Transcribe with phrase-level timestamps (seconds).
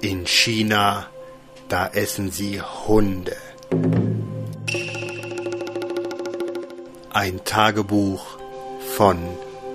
[0.00, 1.06] In China,
[1.68, 3.36] da essen sie Hunde.
[7.10, 8.38] Ein Tagebuch
[8.96, 9.18] von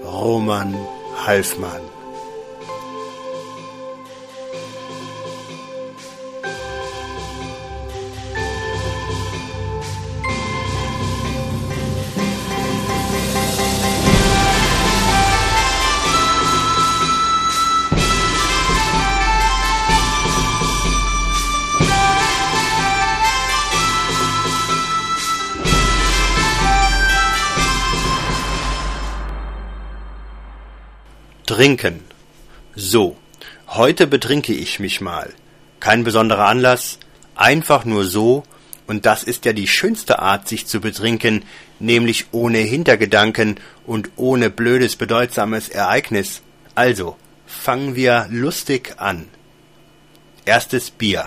[0.04, 0.76] Roman
[1.26, 1.99] Halfmann.
[31.60, 32.00] Trinken.
[32.74, 33.18] So,
[33.68, 35.34] heute betrinke ich mich mal.
[35.82, 37.00] Kein besonderer Anlass,
[37.36, 38.44] einfach nur so,
[38.88, 41.44] und das ist ja die schönste Art, sich zu betrinken,
[41.82, 46.44] nämlich ohne Hintergedanken und ohne blödes, bedeutsames Ereignis.
[46.76, 49.28] Also, fangen wir lustig an.
[50.46, 51.26] Erstes Bier.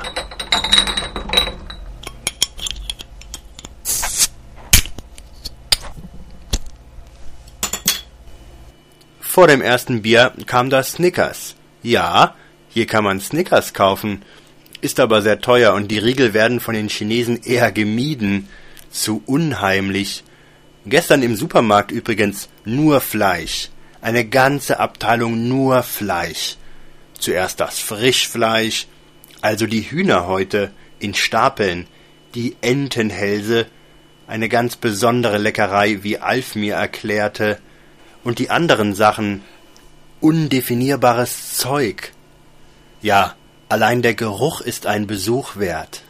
[9.33, 11.55] Vor dem ersten Bier kam das Snickers.
[11.83, 12.35] Ja,
[12.69, 14.21] hier kann man Snickers kaufen,
[14.83, 18.51] ist aber sehr teuer und die Riegel werden von den Chinesen eher gemieden.
[18.91, 20.23] Zu unheimlich.
[20.85, 23.71] Gestern im Supermarkt übrigens nur Fleisch.
[24.03, 26.59] Eine ganze Abteilung nur Fleisch.
[27.19, 28.87] Zuerst das Frischfleisch,
[29.41, 31.87] also die Hühnerhäute in Stapeln,
[32.35, 33.65] die Entenhälse,
[34.27, 37.61] eine ganz besondere Leckerei, wie Alf mir erklärte,
[38.25, 39.43] und die anderen Sachen
[40.21, 42.13] undefinierbares Zeug.
[43.01, 43.35] Ja,
[43.69, 46.03] allein der Geruch ist ein Besuch wert.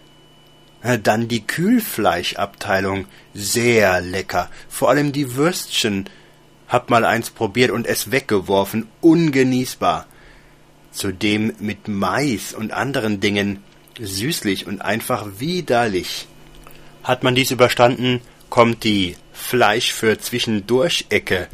[1.02, 6.08] Dann die Kühlfleischabteilung, sehr lecker, vor allem die Würstchen.
[6.68, 10.06] Hab mal eins probiert und es weggeworfen, ungenießbar.
[10.90, 13.62] Zudem mit Mais und anderen Dingen,
[13.98, 16.26] süßlich und einfach widerlich.
[17.04, 21.48] Hat man dies überstanden, kommt die Fleisch für Zwischendurch-Ecke.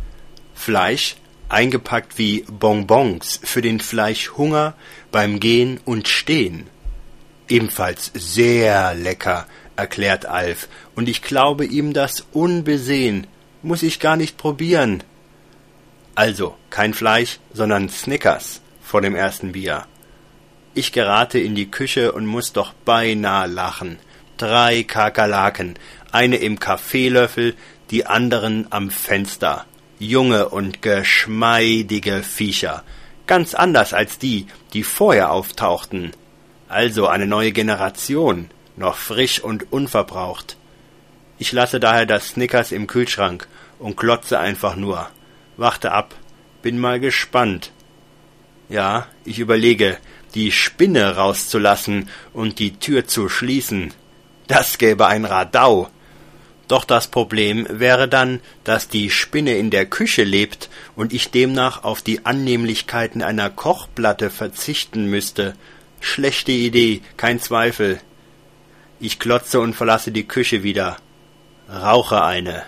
[0.59, 1.17] Fleisch
[1.49, 4.75] eingepackt wie Bonbons für den Fleischhunger
[5.11, 6.67] beim Gehen und Stehen.
[7.49, 9.47] Ebenfalls sehr lecker,
[9.77, 13.27] erklärt Alf, und ich glaube ihm das unbesehen,
[13.63, 15.05] muss ich gar nicht probieren.
[16.15, 19.87] Also, kein Fleisch, sondern Snickers vor dem ersten Bier.
[20.75, 23.99] Ich gerate in die Küche und muss doch beinahe lachen.
[24.37, 25.79] Drei Kakerlaken,
[26.13, 27.55] eine im Kaffeelöffel,
[27.91, 29.65] die anderen am Fenster
[29.99, 32.85] junge und geschmeidige Viecher,
[33.27, 36.13] ganz anders als die, die vorher auftauchten.
[36.69, 40.57] Also eine neue Generation, noch frisch und unverbraucht.
[41.39, 43.49] Ich lasse daher das Snickers im Kühlschrank
[43.79, 45.09] und klotze einfach nur.
[45.57, 46.15] Warte ab,
[46.63, 47.73] bin mal gespannt.
[48.69, 49.99] Ja, ich überlege,
[50.35, 53.95] die Spinne rauszulassen und die Tür zu schließen.
[54.47, 55.89] Das gäbe ein Radau.
[56.69, 61.83] Doch das Problem wäre dann, dass die Spinne in der Küche lebt und ich demnach
[61.83, 65.55] auf die Annehmlichkeiten einer Kochplatte verzichten müsste.
[66.01, 68.01] Schlechte Idee, kein Zweifel.
[69.01, 70.99] Ich klotze und verlasse die Küche wieder.
[71.71, 72.65] Rauche eine.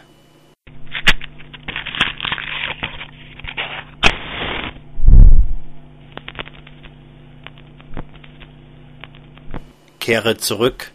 [9.98, 10.90] Kehre zurück.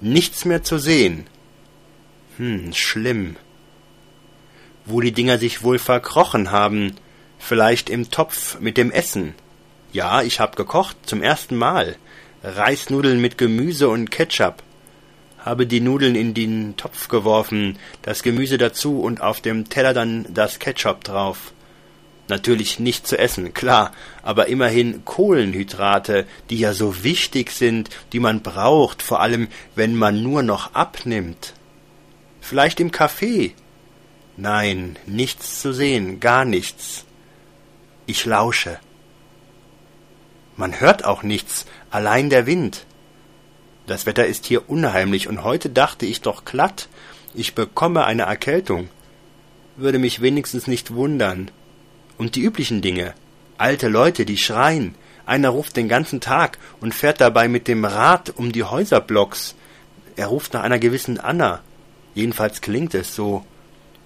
[0.00, 1.29] Nichts mehr zu sehen.
[2.40, 3.36] Hm, schlimm.
[4.86, 6.96] Wo die Dinger sich wohl verkrochen haben.
[7.38, 9.34] Vielleicht im Topf mit dem Essen.
[9.92, 11.96] Ja, ich hab gekocht, zum ersten Mal.
[12.42, 14.62] Reisnudeln mit Gemüse und Ketchup.
[15.38, 20.24] Habe die Nudeln in den Topf geworfen, das Gemüse dazu und auf dem Teller dann
[20.32, 21.52] das Ketchup drauf.
[22.28, 28.40] Natürlich nicht zu essen, klar, aber immerhin Kohlenhydrate, die ja so wichtig sind, die man
[28.40, 31.52] braucht, vor allem wenn man nur noch abnimmt.
[32.40, 33.52] Vielleicht im Café.
[34.36, 37.04] Nein, nichts zu sehen, gar nichts.
[38.06, 38.78] Ich lausche.
[40.56, 42.86] Man hört auch nichts, allein der Wind.
[43.86, 46.88] Das Wetter ist hier unheimlich, und heute dachte ich doch glatt,
[47.34, 48.88] ich bekomme eine Erkältung.
[49.76, 51.50] Würde mich wenigstens nicht wundern.
[52.18, 53.14] Und die üblichen Dinge.
[53.56, 54.94] Alte Leute, die schreien.
[55.26, 59.54] Einer ruft den ganzen Tag und fährt dabei mit dem Rad um die Häuserblocks.
[60.16, 61.60] Er ruft nach einer gewissen Anna.
[62.20, 63.46] Jedenfalls klingt es so.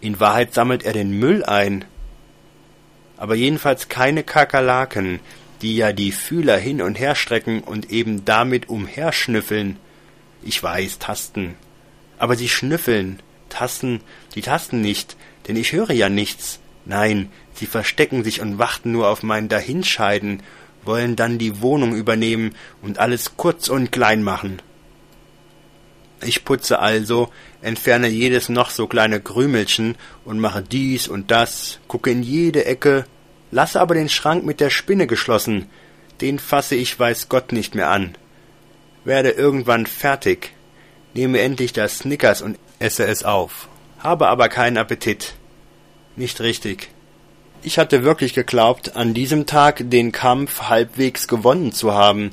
[0.00, 1.84] In Wahrheit sammelt er den Müll ein.
[3.16, 5.18] Aber jedenfalls keine Kakerlaken,
[5.62, 9.78] die ja die Fühler hin und her strecken und eben damit umherschnüffeln.
[10.44, 11.56] Ich weiß, Tasten.
[12.16, 13.18] Aber sie schnüffeln.
[13.48, 14.00] Tasten,
[14.36, 15.16] die Tasten nicht,
[15.48, 16.60] denn ich höre ja nichts.
[16.84, 20.44] Nein, sie verstecken sich und warten nur auf mein Dahinscheiden,
[20.84, 24.62] wollen dann die Wohnung übernehmen und alles kurz und klein machen.
[26.24, 27.30] Ich putze also,
[27.60, 33.04] entferne jedes noch so kleine Krümelchen und mache dies und das, gucke in jede Ecke,
[33.50, 35.66] lasse aber den Schrank mit der Spinne geschlossen,
[36.20, 38.16] den fasse ich weiß Gott nicht mehr an.
[39.04, 40.52] Werde irgendwann fertig,
[41.12, 43.68] nehme endlich das Snickers und esse es auf,
[43.98, 45.34] habe aber keinen Appetit.
[46.16, 46.90] Nicht richtig.
[47.62, 52.32] Ich hatte wirklich geglaubt, an diesem Tag den Kampf halbwegs gewonnen zu haben.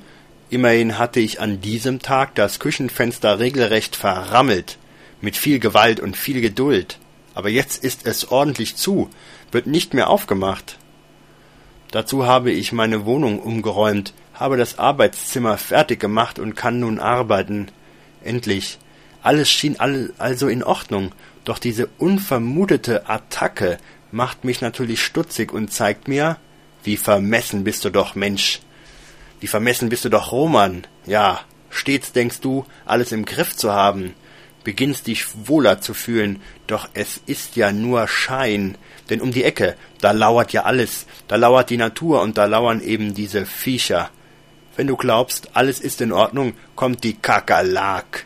[0.52, 4.78] Immerhin hatte ich an diesem Tag das Küchenfenster regelrecht verrammelt,
[5.22, 7.00] mit viel Gewalt und viel Geduld.
[7.34, 9.10] Aber jetzt ist es ordentlich zu,
[9.54, 10.78] wird nicht mehr aufgemacht.
[11.92, 17.70] Dazu habe ich meine Wohnung umgeräumt, habe das Arbeitszimmer fertig gemacht und kann nun arbeiten.
[18.22, 18.78] Endlich.
[19.24, 21.14] Alles schien also in Ordnung,
[21.46, 23.78] doch diese unvermutete Attacke
[24.12, 26.36] macht mich natürlich stutzig und zeigt mir,
[26.84, 28.60] wie vermessen bist du doch, Mensch.
[29.42, 30.88] Wie vermessen bist du doch, Roman.
[31.06, 34.14] Ja, stets denkst du, alles im Griff zu haben,
[34.64, 38.78] beginnst dich wohler zu fühlen, doch es ist ja nur Schein,
[39.10, 42.80] denn um die Ecke, da lauert ja alles, da lauert die Natur und da lauern
[42.82, 44.10] eben diese Viecher.
[44.78, 48.26] Wenn du glaubst, alles ist in Ordnung, kommt die Kakerlak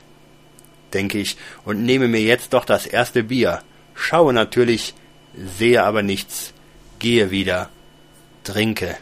[0.96, 3.62] denke ich, und nehme mir jetzt doch das erste Bier,
[3.94, 4.96] schaue natürlich,
[5.36, 6.54] sehe aber nichts,
[6.98, 7.70] gehe wieder,
[8.44, 8.98] trinke.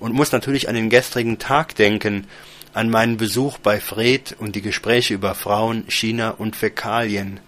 [0.00, 2.26] Und muss natürlich an den gestrigen Tag denken,
[2.72, 7.40] an meinen Besuch bei Fred und die Gespräche über Frauen, China und Fäkalien,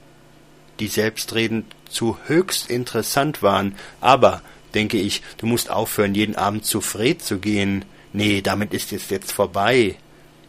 [0.80, 4.42] die selbstredend zu höchst interessant waren, aber,
[4.74, 7.84] denke ich, du musst aufhören, jeden Abend zu Fred zu gehen.
[8.12, 9.96] Nee, damit ist es jetzt vorbei.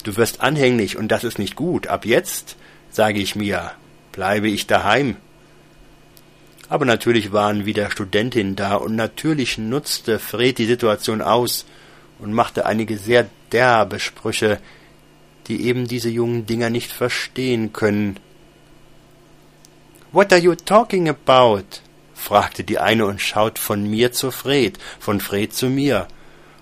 [0.03, 1.87] Du wirst anhänglich und das ist nicht gut.
[1.87, 2.55] Ab jetzt,
[2.89, 3.71] sage ich mir,
[4.11, 5.17] bleibe ich daheim.
[6.67, 11.65] Aber natürlich waren wieder Studentinnen da und natürlich nutzte Fred die Situation aus
[12.23, 14.59] und machte einige sehr derbe Sprüche,
[15.47, 18.17] die eben diese jungen Dinger nicht verstehen können.
[20.13, 21.65] What are you talking about?
[22.13, 26.07] fragte die eine und schaut von mir zu Fred, von Fred zu mir.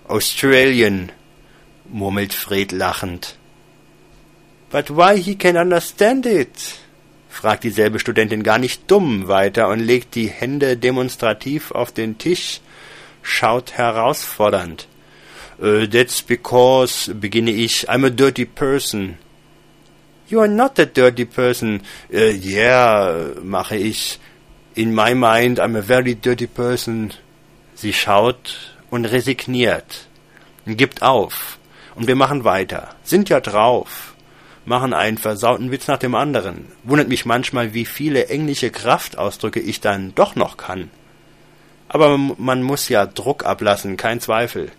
[0.08, 1.12] Australian,
[1.88, 3.38] murmelt Fred lachend.
[4.72, 6.80] But why he can understand it?
[7.30, 12.62] fragt dieselbe Studentin gar nicht dumm weiter und legt die Hände demonstrativ auf den Tisch,
[13.22, 14.88] schaut herausfordernd.
[15.62, 19.20] Uh, that's because, beginne ich, I'm a dirty person.
[20.28, 21.84] You are not a dirty person.
[22.12, 24.18] Uh, yeah, mache ich.
[24.74, 27.14] In my mind, I'm a very dirty person.
[27.76, 30.08] Sie schaut und resigniert,
[30.66, 31.60] gibt auf.
[31.96, 34.16] Und wir machen weiter, sind ja drauf,
[34.66, 36.68] machen einen versauten Witz nach dem anderen.
[36.84, 40.90] Wundert mich manchmal, wie viele englische Kraftausdrücke ich dann doch noch kann.
[41.90, 44.72] Aber man muss ja Druck ablassen, kein Zweifel.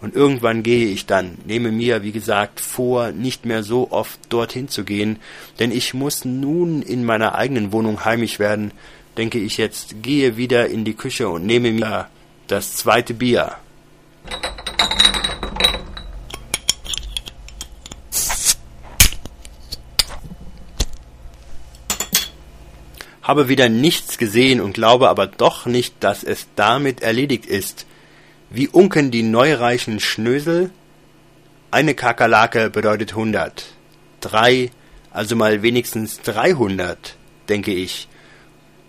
[0.00, 4.68] Und irgendwann gehe ich dann, nehme mir, wie gesagt, vor, nicht mehr so oft dorthin
[4.68, 5.18] zu gehen,
[5.58, 8.72] denn ich muss nun in meiner eigenen Wohnung heimisch werden,
[9.16, 12.08] denke ich jetzt, gehe wieder in die Küche und nehme mir
[12.46, 13.56] das zweite Bier.
[23.26, 27.84] habe wieder nichts gesehen und glaube aber doch nicht, dass es damit erledigt ist.
[28.56, 30.70] Wie unken die neureichen Schnösel?
[31.70, 33.66] Eine Kakerlake bedeutet hundert.
[34.22, 34.70] Drei,
[35.10, 37.16] also mal wenigstens dreihundert,
[37.50, 38.08] denke ich.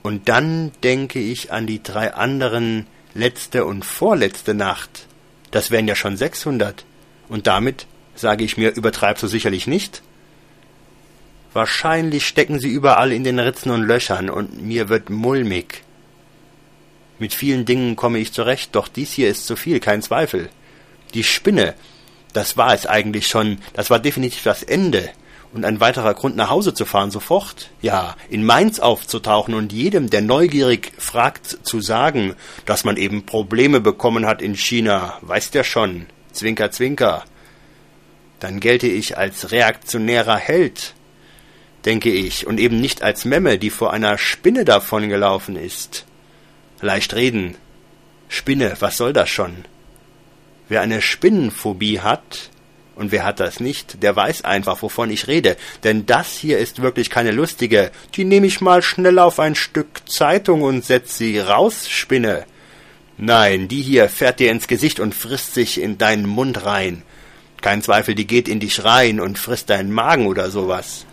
[0.04, 5.06] Und dann denke ich an die drei anderen letzte und vorletzte Nacht.
[5.52, 6.86] Das wären ja schon sechshundert.
[7.28, 10.02] Und damit, sage ich mir, übertreibst du sicherlich nicht?
[11.52, 15.84] Wahrscheinlich stecken sie überall in den Ritzen und Löchern, und mir wird mulmig.
[17.20, 20.50] Mit vielen Dingen komme ich zurecht, doch dies hier ist zu viel, kein Zweifel.
[21.14, 21.74] Die Spinne,
[22.34, 25.10] das war es eigentlich schon, das war definitiv das Ende.
[25.54, 27.72] Und ein weiterer Grund nach Hause zu fahren sofort?
[27.82, 33.80] Ja, in Mainz aufzutauchen und jedem, der neugierig fragt, zu sagen, dass man eben Probleme
[33.80, 36.08] bekommen hat in China, weiß der schon.
[36.34, 37.24] Zwinker, zwinker.
[38.40, 40.94] Dann gelte ich als reaktionärer Held,
[41.86, 46.07] denke ich, und eben nicht als Memme, die vor einer Spinne davongelaufen ist.
[46.82, 47.56] Leicht reden.
[48.30, 49.66] Spinne, was soll das schon?
[50.70, 52.50] Wer eine Spinnenphobie hat,
[52.98, 55.56] und wer hat das nicht, der weiß einfach, wovon ich rede.
[55.84, 60.10] Denn das hier ist wirklich keine lustige, die nehme ich mal schnell auf ein Stück
[60.10, 62.46] Zeitung und setz sie raus, Spinne.
[63.18, 67.04] Nein, die hier fährt dir ins Gesicht und frisst sich in deinen Mund rein.
[67.62, 71.06] Kein Zweifel, die geht in dich rein und frisst deinen Magen oder sowas.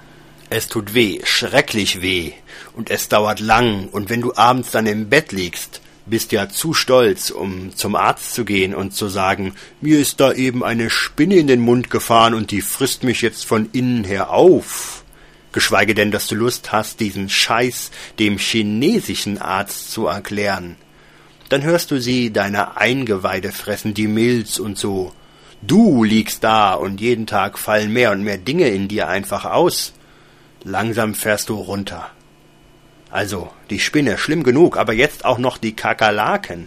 [0.51, 2.33] Es tut weh, schrecklich weh,
[2.75, 6.75] und es dauert lang, und wenn du abends dann im Bett liegst, bist ja zu
[6.75, 11.37] stolz, um zum Arzt zu gehen und zu sagen, mir ist da eben eine Spinne
[11.37, 15.05] in den Mund gefahren und die frisst mich jetzt von innen her auf.
[15.53, 20.77] Geschweige denn, dass du Lust hast, diesen Scheiß dem chinesischen Arzt zu erklären.
[21.49, 25.13] Dann hörst du sie deine Eingeweide fressen, die Milz und so.
[25.63, 29.93] Du liegst da und jeden Tag fallen mehr und mehr Dinge in dir einfach aus.
[30.65, 32.11] Langsam fährst du runter.
[33.11, 36.67] Also, die Spinne, schlimm genug, aber jetzt auch noch die Kakerlaken.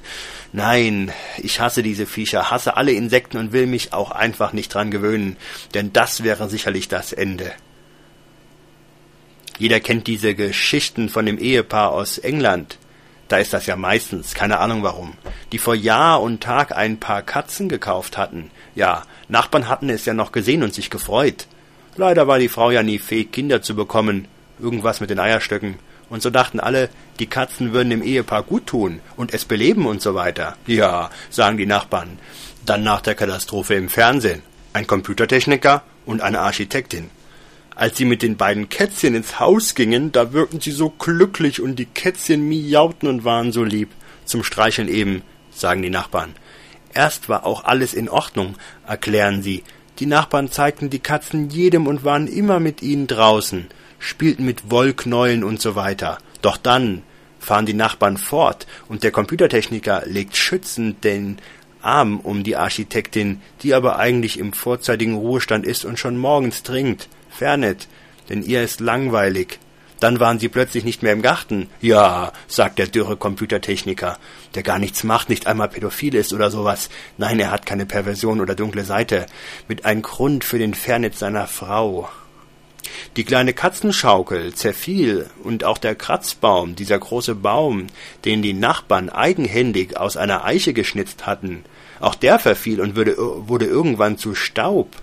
[0.54, 4.92] Nein, ich hasse diese Viecher, hasse alle Insekten und will mich auch einfach nicht dran
[4.92, 5.36] gewöhnen,
[5.74, 7.52] denn das wäre sicherlich das Ende.
[9.58, 12.78] Jeder kennt diese Geschichten von dem Ehepaar aus England.
[13.28, 15.14] Da ist das ja meistens, keine Ahnung warum,
[15.52, 18.52] die vor Jahr und Tag ein paar Katzen gekauft hatten.
[18.74, 21.48] Ja, Nachbarn hatten es ja noch gesehen und sich gefreut.
[21.98, 24.28] Leider war die Frau ja nie fähig, Kinder zu bekommen.
[24.60, 25.76] Irgendwas mit den Eierstöcken.
[26.10, 26.90] Und so dachten alle,
[27.20, 30.56] die Katzen würden dem Ehepaar gut tun und es beleben und so weiter.
[30.68, 32.20] Ja, sagen die Nachbarn.
[32.66, 34.44] Dann nach der Katastrophe im Fernsehen.
[34.74, 37.10] Ein Computertechniker und eine Architektin.
[37.76, 41.78] Als sie mit den beiden Kätzchen ins Haus gingen, da wirkten sie so glücklich und
[41.78, 43.90] die Kätzchen miauten und waren so lieb.
[44.24, 46.36] Zum Streicheln eben, sagen die Nachbarn.
[46.94, 48.56] Erst war auch alles in Ordnung,
[48.88, 49.64] erklären sie,
[50.00, 53.68] die Nachbarn zeigten die Katzen jedem und waren immer mit ihnen draußen,
[54.00, 56.20] spielten mit Wollknäueln und so weiter.
[56.42, 57.04] Doch dann
[57.40, 61.38] fahren die Nachbarn fort und der Computertechniker legt schützend den
[61.82, 67.08] Arm um die Architektin, die aber eigentlich im vorzeitigen Ruhestand ist und schon morgens trinkt.
[67.30, 67.88] Fernet,
[68.30, 69.60] denn ihr ist langweilig.
[70.00, 71.70] Dann waren sie plötzlich nicht mehr im Garten.
[71.82, 74.18] Ja, sagt der dürre Computertechniker,
[74.54, 76.90] der gar nichts macht, nicht einmal pädophil ist oder sowas.
[77.18, 79.26] Nein, er hat keine Perversion oder dunkle Seite.
[79.68, 82.10] Mit einem Grund für den Fernitz seiner Frau.
[83.16, 87.88] Die kleine Katzenschaukel zerfiel und auch der Kratzbaum, dieser große Baum,
[88.24, 91.66] den die Nachbarn eigenhändig aus einer Eiche geschnitzt hatten,
[92.00, 94.96] auch der verfiel und wurde, wurde irgendwann zu Staub.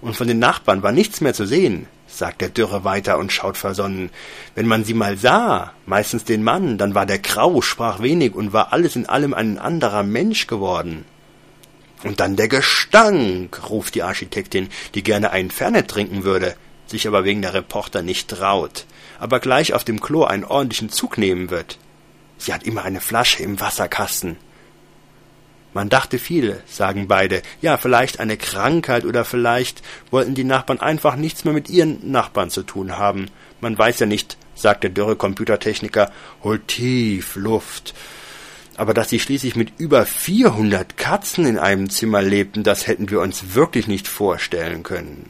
[0.00, 3.56] Und von den Nachbarn war nichts mehr zu sehen sagt der Dürre weiter und schaut
[3.56, 4.10] versonnen.
[4.54, 8.52] Wenn man sie mal sah, meistens den Mann, dann war der grau, sprach wenig und
[8.52, 11.04] war alles in allem ein anderer Mensch geworden.
[12.04, 17.24] Und dann der Gestank, ruft die Architektin, die gerne einen Fernet trinken würde, sich aber
[17.24, 18.86] wegen der Reporter nicht traut,
[19.18, 21.78] aber gleich auf dem Klo einen ordentlichen Zug nehmen wird.
[22.38, 24.36] Sie hat immer eine Flasche im Wasserkasten.
[25.74, 27.42] Man dachte viel, sagen beide.
[27.60, 32.50] Ja, vielleicht eine Krankheit oder vielleicht wollten die Nachbarn einfach nichts mehr mit ihren Nachbarn
[32.50, 33.26] zu tun haben.
[33.60, 36.10] Man weiß ja nicht, sagt der dürre Computertechniker,
[36.42, 37.94] holt tief Luft.
[38.76, 43.20] Aber dass sie schließlich mit über 400 Katzen in einem Zimmer lebten, das hätten wir
[43.20, 45.28] uns wirklich nicht vorstellen können.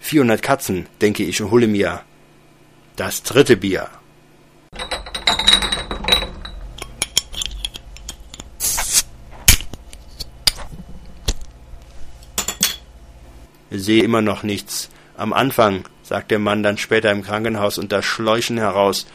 [0.00, 2.02] 400 Katzen, denke ich und hole mir
[2.96, 3.88] das dritte Bier.
[13.70, 14.90] Sehe immer noch nichts.
[15.16, 19.06] Am Anfang, sagt der Mann dann später im Krankenhaus unter Schläuchen heraus.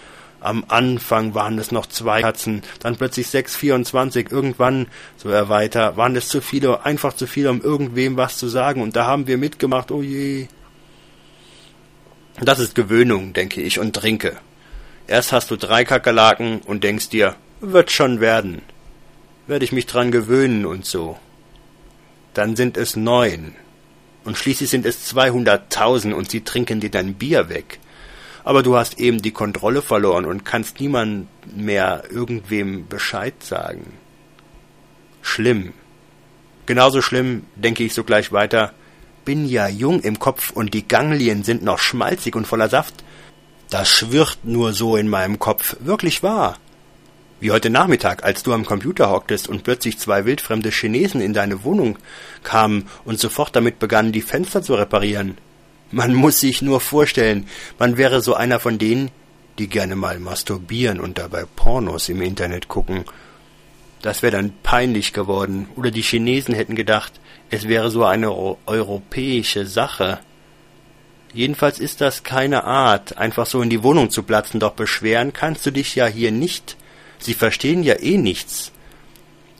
[0.42, 4.30] Am Anfang waren es noch zwei Katzen, dann plötzlich sechs, vierundzwanzig.
[4.30, 8.50] Irgendwann, so er weiter, waren es zu viele, einfach zu viele, um irgendwem was zu
[8.50, 8.82] sagen.
[8.82, 10.48] Und da haben wir mitgemacht, oh je.
[12.42, 14.36] Das ist Gewöhnung, denke ich, und trinke.
[15.08, 18.62] Erst hast du drei Kakerlaken und denkst dir, wird schon werden.
[19.48, 21.18] Werde ich mich dran gewöhnen und so.
[22.34, 23.56] Dann sind es neun
[24.26, 27.80] und schließlich sind es zweihunderttausend und sie trinken dir dein Bier weg.
[28.44, 33.94] Aber du hast eben die Kontrolle verloren und kannst niemand mehr irgendwem Bescheid sagen.
[35.22, 35.74] Schlimm.
[36.66, 38.74] Genauso schlimm, denke ich sogleich weiter,
[39.26, 43.04] bin ja jung im Kopf und die Ganglien sind noch schmalzig und voller Saft.
[43.70, 46.58] Das schwirrt nur so in meinem Kopf, wirklich wahr.
[47.44, 51.66] Wie heute Nachmittag, als du am Computer hocktest und plötzlich zwei wildfremde Chinesen in deine
[51.66, 51.98] Wohnung
[52.44, 55.38] kamen und sofort damit begannen, die Fenster zu reparieren.
[55.92, 57.46] Man muss sich nur vorstellen,
[57.78, 59.12] man wäre so einer von denen,
[59.60, 63.04] die gerne mal masturbieren und dabei Pornos im Internet gucken.
[64.02, 65.68] Das wäre dann peinlich geworden.
[65.76, 67.12] Oder die Chinesen hätten gedacht,
[67.50, 68.32] es wäre so eine
[68.66, 70.20] europäische Sache.
[71.34, 75.66] Jedenfalls ist das keine Art, einfach so in die Wohnung zu platzen, doch beschweren kannst
[75.66, 76.78] du dich ja hier nicht.
[77.24, 78.72] Sie verstehen ja eh nichts.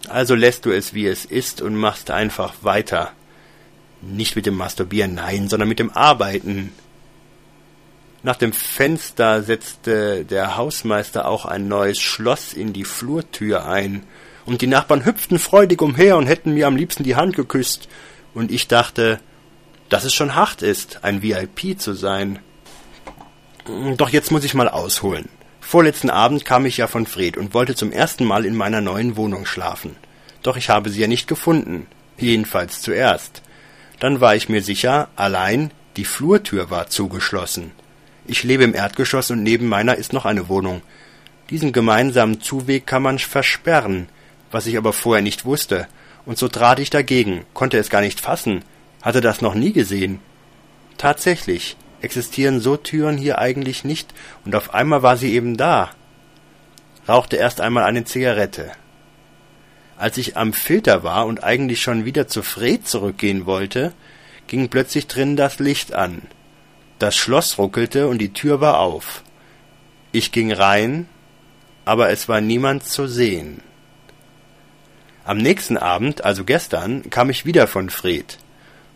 [0.10, 3.14] Also lässt du es, wie es ist und machst einfach weiter.
[4.02, 6.74] Nicht mit dem Masturbieren, nein, sondern mit dem Arbeiten.
[8.22, 14.04] Nach dem Fenster setzte der Hausmeister auch ein neues Schloss in die Flurtür ein,
[14.46, 17.88] und die Nachbarn hüpften freudig umher und hätten mir am liebsten die Hand geküsst,
[18.34, 19.22] und ich dachte,
[19.88, 22.40] dass es schon hart ist, ein VIP zu sein.
[23.96, 25.30] Doch jetzt muss ich mal ausholen.
[25.64, 29.16] Vorletzten Abend kam ich ja von Fred und wollte zum ersten Mal in meiner neuen
[29.16, 29.96] Wohnung schlafen.
[30.44, 31.88] Doch ich habe sie ja nicht gefunden.
[32.18, 33.42] Jedenfalls zuerst.
[34.00, 37.72] Dann war ich mir sicher, allein die Flurtür war zugeschlossen.
[38.28, 40.82] Ich lebe im Erdgeschoss und neben meiner ist noch eine Wohnung.
[41.50, 44.10] Diesen gemeinsamen Zuweg kann man versperren,
[44.52, 45.88] was ich aber vorher nicht wusste.
[46.26, 48.64] Und so trat ich dagegen, konnte es gar nicht fassen,
[49.02, 50.20] hatte das noch nie gesehen.
[50.98, 54.14] Tatsächlich existieren so Türen hier eigentlich nicht,
[54.46, 55.92] und auf einmal war sie eben da.
[57.08, 58.72] Rauchte erst einmal eine Zigarette.
[59.98, 63.94] Als ich am Filter war und eigentlich schon wieder zu Fred zurückgehen wollte,
[64.48, 66.24] ging plötzlich drin das Licht an.
[67.00, 69.24] Das Schloss ruckelte und die Tür war auf.
[70.12, 71.08] Ich ging rein,
[71.86, 73.62] aber es war niemand zu sehen.
[75.26, 78.38] Am nächsten Abend, also gestern, kam ich wieder von Fred.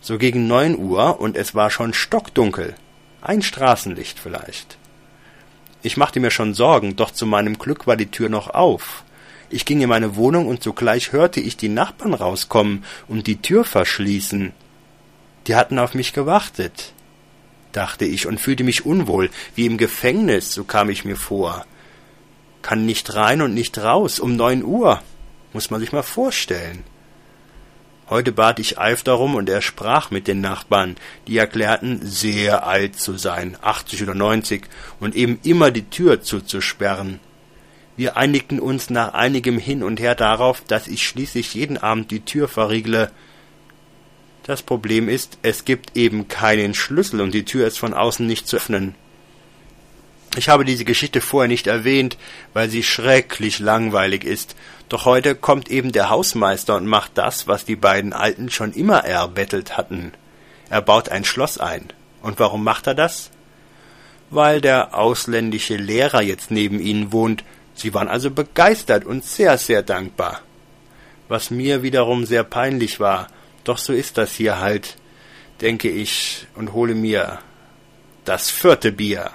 [0.01, 2.75] So gegen neun Uhr und es war schon stockdunkel.
[3.21, 4.77] Ein Straßenlicht vielleicht.
[5.81, 9.03] Ich machte mir schon Sorgen, doch zu meinem Glück war die Tür noch auf.
[9.49, 13.63] Ich ging in meine Wohnung und sogleich hörte ich die Nachbarn rauskommen und die Tür
[13.63, 14.51] verschließen.
[15.47, 16.93] Die hatten auf mich gewartet,
[17.71, 21.65] dachte ich und fühlte mich unwohl, wie im Gefängnis, so kam ich mir vor.
[22.61, 25.01] Kann nicht rein und nicht raus, um neun Uhr.
[25.53, 26.83] Muss man sich mal vorstellen.
[28.09, 30.95] Heute bat ich Alf darum und er sprach mit den Nachbarn,
[31.27, 34.69] die erklärten, sehr alt zu sein, achtzig oder neunzig,
[35.01, 37.19] und eben immer die Tür zuzusperren.
[37.97, 42.21] Wir einigten uns nach einigem Hin und Her darauf, dass ich schließlich jeden Abend die
[42.21, 43.11] Tür verriegle.
[44.43, 48.47] Das Problem ist, es gibt eben keinen Schlüssel und die Tür ist von außen nicht
[48.47, 48.95] zu öffnen.
[50.37, 52.15] Ich habe diese Geschichte vorher nicht erwähnt,
[52.53, 54.55] weil sie schrecklich langweilig ist,
[54.87, 59.03] doch heute kommt eben der Hausmeister und macht das, was die beiden Alten schon immer
[59.03, 60.11] erbettelt hatten.
[60.69, 61.85] Er baut ein Schloss ein.
[62.21, 63.31] Und warum macht er das?
[64.29, 67.43] Weil der ausländische Lehrer jetzt neben ihnen wohnt.
[67.73, 70.41] Sie waren also begeistert und sehr, sehr dankbar.
[71.29, 73.27] Was mir wiederum sehr peinlich war,
[73.63, 74.97] doch so ist das hier halt,
[75.61, 77.39] denke ich, und hole mir
[78.23, 79.31] das vierte Bier.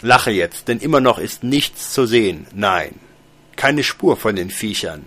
[0.00, 2.46] Lache jetzt, denn immer noch ist nichts zu sehen.
[2.54, 2.94] Nein,
[3.56, 5.04] keine Spur von den Viechern.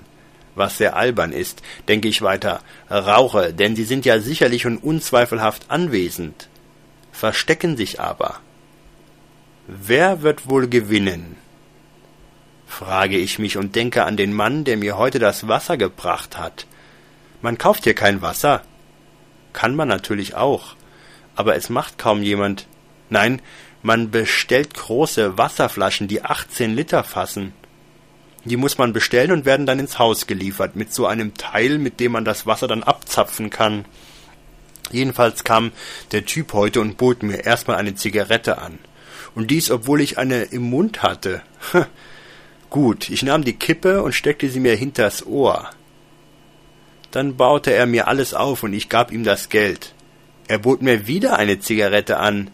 [0.54, 5.72] Was sehr albern ist, denke ich weiter, rauche, denn sie sind ja sicherlich und unzweifelhaft
[5.72, 6.50] anwesend,
[7.14, 8.42] verstecken sich aber.
[9.66, 11.38] Wer wird wohl gewinnen?
[12.72, 16.66] Frage ich mich und denke an den Mann, der mir heute das Wasser gebracht hat.
[17.42, 18.64] Man kauft hier kein Wasser.
[19.54, 20.76] Kann man natürlich auch,
[21.36, 22.68] aber es macht kaum jemand.
[23.10, 23.42] Nein,
[23.84, 27.54] man bestellt große Wasserflaschen, die 18 Liter fassen.
[28.46, 32.00] Die muss man bestellen und werden dann ins Haus geliefert, mit so einem Teil, mit
[32.00, 33.86] dem man das Wasser dann abzapfen kann.
[34.92, 35.72] Jedenfalls kam
[36.14, 38.80] der Typ heute und bot mir erstmal eine Zigarette an.
[39.36, 41.42] Und dies, obwohl ich eine im Mund hatte.
[42.72, 45.70] Gut, ich nahm die Kippe und steckte sie mir hinters Ohr.
[47.12, 49.94] Dann baute er mir alles auf und ich gab ihm das Geld.
[50.48, 52.50] Er bot mir wieder eine Zigarette an,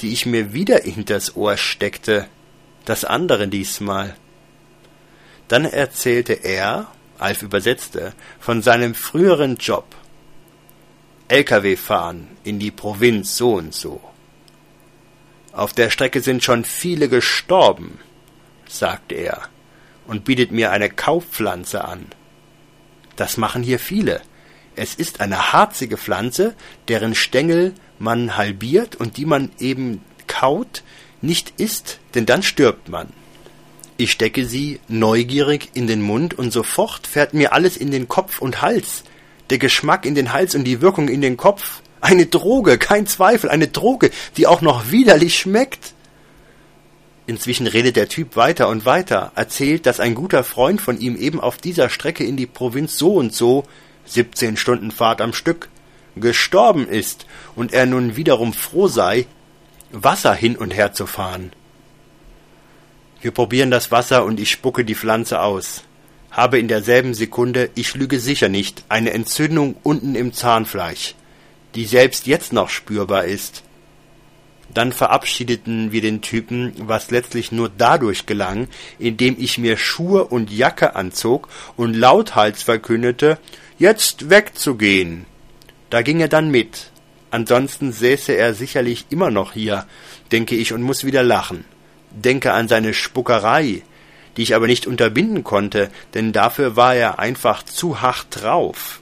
[0.00, 2.26] die ich mir wieder hinters Ohr steckte,
[2.86, 4.16] das andere diesmal.
[5.46, 9.94] Dann erzählte er, Alf übersetzte, von seinem früheren Job.
[11.28, 14.00] LKW fahren in die Provinz so und so.
[15.52, 18.00] Auf der Strecke sind schon viele gestorben,
[18.68, 19.42] sagte er
[20.06, 22.06] und bietet mir eine Kaufpflanze an.
[23.16, 24.20] Das machen hier viele.
[24.76, 26.54] Es ist eine harzige Pflanze,
[26.88, 30.82] deren Stängel man halbiert und die man eben kaut,
[31.22, 33.08] nicht isst, denn dann stirbt man.
[33.96, 38.42] Ich stecke sie neugierig in den Mund und sofort fährt mir alles in den Kopf
[38.42, 39.04] und Hals.
[39.48, 41.80] Der Geschmack in den Hals und die Wirkung in den Kopf.
[42.02, 45.94] Eine Droge, kein Zweifel, eine Droge, die auch noch widerlich schmeckt.
[47.26, 51.40] Inzwischen redet der Typ weiter und weiter, erzählt, dass ein guter Freund von ihm eben
[51.40, 53.64] auf dieser Strecke in die Provinz so und so,
[54.06, 55.68] 17 Stunden Fahrt am Stück,
[56.14, 59.26] gestorben ist und er nun wiederum froh sei,
[59.90, 61.52] Wasser hin und her zu fahren.
[63.20, 65.82] Wir probieren das Wasser und ich spucke die Pflanze aus.
[66.30, 71.14] Habe in derselben Sekunde, ich lüge sicher nicht, eine Entzündung unten im Zahnfleisch,
[71.74, 73.62] die selbst jetzt noch spürbar ist.
[74.76, 80.50] Dann verabschiedeten wir den Typen, was letztlich nur dadurch gelang, indem ich mir Schuhe und
[80.50, 83.38] Jacke anzog und lauthals verkündete,
[83.78, 85.24] jetzt wegzugehen.
[85.88, 86.90] Da ging er dann mit.
[87.30, 89.86] Ansonsten säße er sicherlich immer noch hier,
[90.30, 91.64] denke ich, und muss wieder lachen.
[92.10, 93.82] Denke an seine Spuckerei,
[94.36, 99.00] die ich aber nicht unterbinden konnte, denn dafür war er einfach zu hart drauf.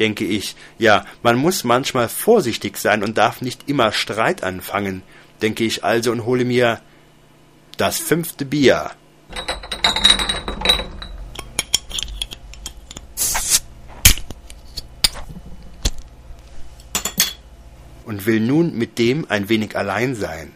[0.00, 5.02] Denke ich, ja, man muss manchmal vorsichtig sein und darf nicht immer Streit anfangen,
[5.42, 6.80] denke ich also und hole mir
[7.76, 8.92] das fünfte Bier.
[18.06, 20.52] Und will nun mit dem ein wenig allein sein.